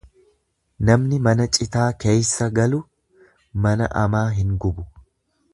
[0.89, 2.81] Namni mana citaa keeysa galu
[3.67, 4.91] mana amaa hin gubu.